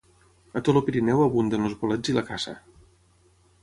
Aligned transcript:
A 0.59 0.63
tot 0.67 0.79
el 0.79 0.83
Pirineu 0.87 1.23
abunden 1.27 1.69
els 1.71 1.79
bolets 1.85 2.15
i 2.15 2.19
la 2.19 2.27
caça. 2.33 2.59